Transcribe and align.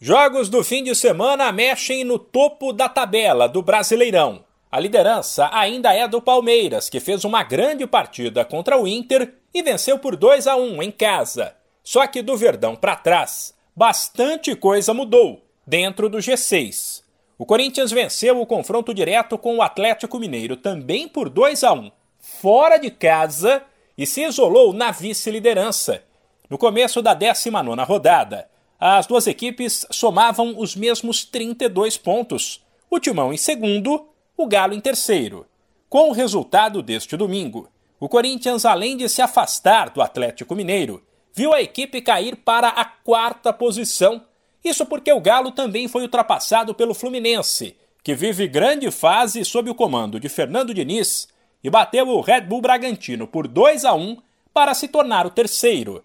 Jogos 0.00 0.48
do 0.48 0.62
fim 0.62 0.84
de 0.84 0.94
semana 0.94 1.50
mexem 1.50 2.04
no 2.04 2.20
topo 2.20 2.72
da 2.72 2.88
tabela 2.88 3.48
do 3.48 3.60
Brasileirão. 3.60 4.44
A 4.70 4.78
liderança 4.78 5.50
ainda 5.52 5.92
é 5.92 6.06
do 6.06 6.22
Palmeiras, 6.22 6.88
que 6.88 7.00
fez 7.00 7.24
uma 7.24 7.42
grande 7.42 7.84
partida 7.84 8.44
contra 8.44 8.78
o 8.78 8.86
Inter 8.86 9.34
e 9.52 9.60
venceu 9.60 9.98
por 9.98 10.14
2 10.14 10.46
a 10.46 10.54
1 10.54 10.84
em 10.84 10.92
casa. 10.92 11.56
Só 11.82 12.06
que 12.06 12.22
do 12.22 12.36
Verdão 12.36 12.76
para 12.76 12.94
trás, 12.94 13.52
bastante 13.74 14.54
coisa 14.54 14.94
mudou 14.94 15.42
dentro 15.66 16.08
do 16.08 16.18
G6. 16.18 17.02
O 17.36 17.44
Corinthians 17.44 17.90
venceu 17.90 18.40
o 18.40 18.46
confronto 18.46 18.94
direto 18.94 19.36
com 19.36 19.56
o 19.56 19.62
Atlético 19.62 20.20
Mineiro 20.20 20.56
também 20.56 21.08
por 21.08 21.28
2 21.28 21.64
a 21.64 21.72
1, 21.72 21.90
fora 22.20 22.78
de 22.78 22.92
casa, 22.92 23.64
e 23.96 24.06
se 24.06 24.22
isolou 24.22 24.72
na 24.72 24.92
vice-liderança. 24.92 26.04
No 26.48 26.56
começo 26.56 27.02
da 27.02 27.16
19ª 27.16 27.84
rodada, 27.84 28.48
as 28.80 29.06
duas 29.06 29.26
equipes 29.26 29.84
somavam 29.90 30.54
os 30.56 30.76
mesmos 30.76 31.24
32 31.24 31.96
pontos. 31.96 32.64
O 32.88 33.00
Timão 33.00 33.32
em 33.32 33.36
segundo, 33.36 34.08
o 34.36 34.46
Galo 34.46 34.72
em 34.72 34.80
terceiro. 34.80 35.46
Com 35.88 36.10
o 36.10 36.12
resultado 36.12 36.82
deste 36.82 37.16
domingo, 37.16 37.68
o 37.98 38.08
Corinthians, 38.08 38.64
além 38.64 38.96
de 38.96 39.08
se 39.08 39.20
afastar 39.20 39.90
do 39.90 40.00
Atlético 40.00 40.54
Mineiro, 40.54 41.02
viu 41.34 41.52
a 41.52 41.60
equipe 41.60 42.00
cair 42.00 42.36
para 42.36 42.68
a 42.68 42.84
quarta 42.84 43.52
posição. 43.52 44.22
Isso 44.64 44.86
porque 44.86 45.12
o 45.12 45.20
Galo 45.20 45.50
também 45.50 45.88
foi 45.88 46.02
ultrapassado 46.02 46.74
pelo 46.74 46.94
Fluminense, 46.94 47.76
que 48.04 48.14
vive 48.14 48.46
grande 48.46 48.90
fase 48.90 49.44
sob 49.44 49.70
o 49.70 49.74
comando 49.74 50.20
de 50.20 50.28
Fernando 50.28 50.72
Diniz 50.72 51.28
e 51.62 51.68
bateu 51.68 52.08
o 52.08 52.20
Red 52.20 52.42
Bull 52.42 52.60
Bragantino 52.60 53.26
por 53.26 53.48
2 53.48 53.84
a 53.84 53.94
1 53.94 54.18
para 54.54 54.74
se 54.74 54.86
tornar 54.86 55.26
o 55.26 55.30
terceiro. 55.30 56.04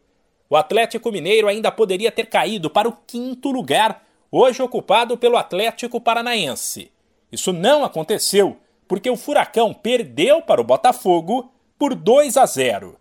O 0.50 0.56
Atlético 0.56 1.12
Mineiro 1.12 1.48
ainda 1.48 1.72
poderia 1.72 2.12
ter 2.12 2.28
caído 2.28 2.70
para 2.70 2.88
o 2.88 2.98
quinto 3.08 3.52
lugar, 3.52 4.04
hoje 4.32 4.62
ocupado 4.62 5.18
pelo 5.18 5.38
Atlético 5.38 6.00
Paranaense. 6.00 6.92
Isso 7.32 7.52
não 7.52 7.84
aconteceu 7.84 8.58
porque 8.88 9.10
o 9.10 9.18
Furacão 9.18 9.74
perdeu 9.74 10.42
para 10.42 10.62
o 10.62 10.64
Botafogo 10.64 11.52
por 11.80 11.96
2 11.96 12.38
a 12.38 12.46
0. 12.46 12.98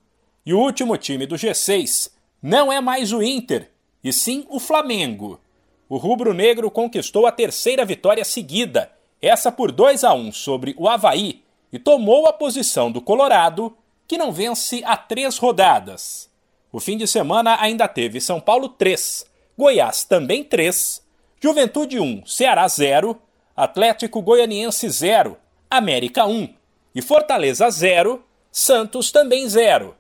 E 0.46 0.54
o 0.54 0.58
último 0.58 0.96
time 0.96 1.26
do 1.26 1.36
G6 1.36 2.10
não 2.42 2.72
é 2.72 2.80
mais 2.80 3.12
o 3.12 3.22
Inter, 3.22 3.70
e 4.02 4.12
sim 4.12 4.46
o 4.48 4.58
Flamengo. 4.58 5.38
O 5.88 5.98
rubro-negro 5.98 6.70
conquistou 6.70 7.26
a 7.26 7.32
terceira 7.32 7.84
vitória 7.84 8.24
seguida, 8.24 8.90
essa 9.20 9.52
por 9.52 9.70
2 9.70 10.02
a 10.02 10.14
1 10.14 10.32
sobre 10.32 10.74
o 10.78 10.88
Havaí, 10.88 11.44
e 11.70 11.78
tomou 11.78 12.26
a 12.26 12.32
posição 12.32 12.90
do 12.90 13.00
Colorado, 13.00 13.76
que 14.08 14.16
não 14.16 14.32
vence 14.32 14.82
há 14.84 14.96
três 14.96 15.36
rodadas. 15.36 16.31
O 16.72 16.80
fim 16.80 16.96
de 16.96 17.06
semana 17.06 17.60
ainda 17.60 17.86
teve 17.86 18.18
São 18.18 18.40
Paulo 18.40 18.66
3, 18.70 19.26
Goiás 19.58 20.04
também 20.04 20.42
3, 20.42 21.02
Juventude 21.38 22.00
1, 22.00 22.24
Ceará 22.24 22.66
0, 22.66 23.20
Atlético 23.54 24.22
Goianiense 24.22 24.88
0, 24.88 25.36
América 25.70 26.24
1 26.24 26.48
e 26.94 27.02
Fortaleza 27.02 27.68
0, 27.68 28.24
Santos 28.50 29.12
também 29.12 29.46
0. 29.46 29.94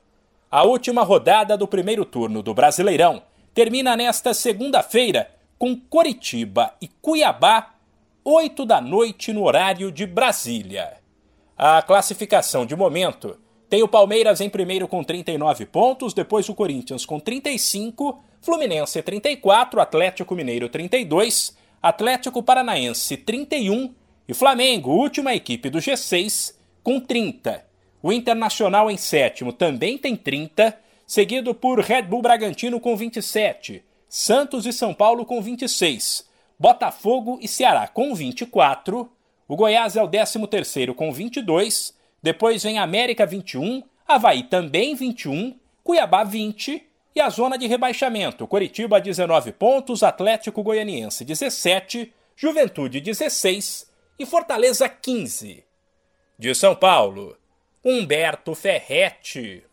A 0.50 0.62
última 0.64 1.02
rodada 1.02 1.58
do 1.58 1.68
primeiro 1.68 2.06
turno 2.06 2.42
do 2.42 2.54
Brasileirão 2.54 3.22
termina 3.52 3.94
nesta 3.94 4.32
segunda-feira 4.32 5.30
com 5.58 5.76
Coritiba 5.76 6.74
e 6.80 6.88
Cuiabá, 6.88 7.74
8 8.24 8.64
da 8.64 8.80
noite 8.80 9.30
no 9.30 9.44
horário 9.44 9.92
de 9.92 10.06
Brasília. 10.06 10.94
A 11.56 11.82
classificação 11.82 12.64
de 12.64 12.74
momento 12.74 13.38
tem 13.72 13.82
o 13.82 13.88
Palmeiras 13.88 14.42
em 14.42 14.50
primeiro 14.50 14.86
com 14.86 15.02
39 15.02 15.64
pontos, 15.64 16.12
depois 16.12 16.46
o 16.46 16.54
Corinthians 16.54 17.06
com 17.06 17.18
35, 17.18 18.22
Fluminense 18.42 19.00
34, 19.00 19.80
Atlético 19.80 20.34
Mineiro 20.34 20.68
32, 20.68 21.56
Atlético 21.82 22.42
Paranaense 22.42 23.16
31 23.16 23.94
e 24.28 24.34
Flamengo, 24.34 24.90
última 24.90 25.34
equipe 25.34 25.70
do 25.70 25.78
G6, 25.78 26.54
com 26.82 27.00
30. 27.00 27.64
O 28.02 28.12
Internacional 28.12 28.90
em 28.90 28.98
sétimo 28.98 29.54
também 29.54 29.96
tem 29.96 30.16
30, 30.16 30.78
seguido 31.06 31.54
por 31.54 31.80
Red 31.80 32.02
Bull 32.02 32.20
Bragantino 32.20 32.78
com 32.78 32.94
27, 32.94 33.82
Santos 34.06 34.66
e 34.66 34.72
São 34.74 34.92
Paulo 34.92 35.24
com 35.24 35.40
26, 35.40 36.28
Botafogo 36.58 37.38
e 37.40 37.48
Ceará 37.48 37.88
com 37.88 38.14
24, 38.14 39.10
o 39.48 39.56
Goiás 39.56 39.96
é 39.96 40.02
o 40.02 40.08
13 40.08 40.46
terceiro 40.46 40.94
com 40.94 41.10
22, 41.10 42.01
depois 42.22 42.62
vem 42.62 42.78
América 42.78 43.26
21, 43.26 43.82
Havaí 44.06 44.44
também 44.44 44.94
21, 44.94 45.58
Cuiabá 45.82 46.22
20 46.22 46.86
e 47.14 47.20
a 47.20 47.28
zona 47.28 47.58
de 47.58 47.66
rebaixamento: 47.66 48.46
Coritiba 48.46 49.00
19 49.00 49.52
pontos, 49.52 50.02
Atlético 50.02 50.62
Goianiense 50.62 51.24
17, 51.24 52.12
Juventude 52.36 53.00
16 53.00 53.90
e 54.18 54.24
Fortaleza 54.24 54.88
15. 54.88 55.64
De 56.38 56.54
São 56.54 56.74
Paulo, 56.74 57.36
Humberto 57.84 58.54
Ferretti. 58.54 59.64